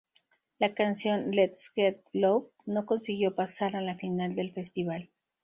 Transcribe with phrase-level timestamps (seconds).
[0.57, 5.11] La canción "Let's get loud", no consiguió pasar a la final del festival.